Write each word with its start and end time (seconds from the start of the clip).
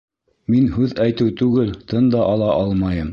Мин 0.53 0.63
һүҙ 0.77 0.95
әйтеү 1.05 1.35
түгел, 1.43 1.71
тын 1.93 2.09
да 2.17 2.25
ала 2.33 2.53
алмайым! 2.63 3.09